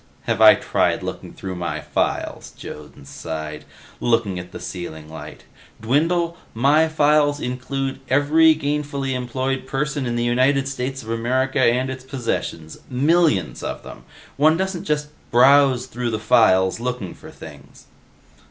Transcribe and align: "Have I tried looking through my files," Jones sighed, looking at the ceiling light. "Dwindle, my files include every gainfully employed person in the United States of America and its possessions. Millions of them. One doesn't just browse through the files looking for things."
"Have 0.23 0.41
I 0.41 0.55
tried 0.55 1.03
looking 1.03 1.31
through 1.31 1.53
my 1.57 1.79
files," 1.79 2.53
Jones 2.57 3.07
sighed, 3.07 3.65
looking 3.99 4.39
at 4.39 4.51
the 4.51 4.59
ceiling 4.59 5.07
light. 5.07 5.43
"Dwindle, 5.79 6.37
my 6.55 6.87
files 6.87 7.39
include 7.39 7.99
every 8.09 8.55
gainfully 8.55 9.13
employed 9.13 9.67
person 9.67 10.07
in 10.07 10.15
the 10.15 10.23
United 10.23 10.67
States 10.67 11.03
of 11.03 11.11
America 11.11 11.59
and 11.59 11.91
its 11.91 12.03
possessions. 12.03 12.79
Millions 12.89 13.61
of 13.61 13.83
them. 13.83 14.03
One 14.37 14.57
doesn't 14.57 14.85
just 14.85 15.09
browse 15.29 15.85
through 15.85 16.09
the 16.09 16.17
files 16.17 16.79
looking 16.79 17.13
for 17.13 17.29
things." 17.29 17.85